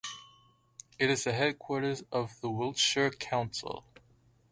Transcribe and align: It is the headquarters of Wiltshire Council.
It 0.97 1.11
is 1.11 1.25
the 1.25 1.31
headquarters 1.31 2.01
of 2.11 2.31
Wiltshire 2.41 3.11
Council. 3.11 3.85